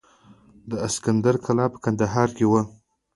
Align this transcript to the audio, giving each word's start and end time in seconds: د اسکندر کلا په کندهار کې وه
د 0.69 0.71
اسکندر 0.87 1.35
کلا 1.45 1.65
په 1.73 1.77
کندهار 1.83 2.29
کې 2.37 2.45
وه 2.51 2.61